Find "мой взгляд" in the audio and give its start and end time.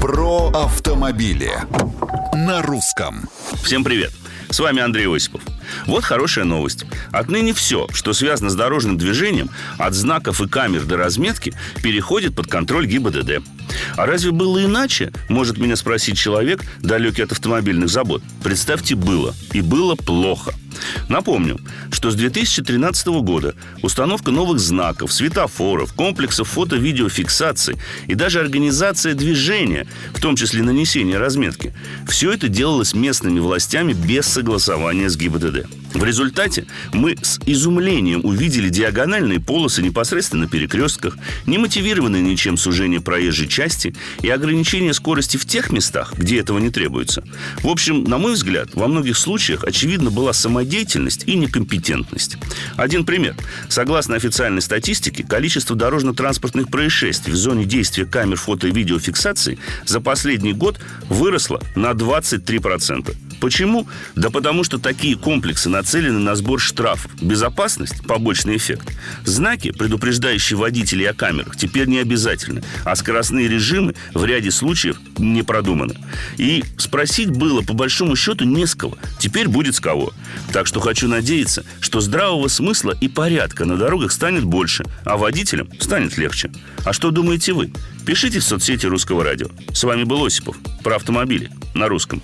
48.18-48.70